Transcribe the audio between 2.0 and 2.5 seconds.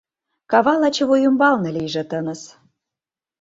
тыныс.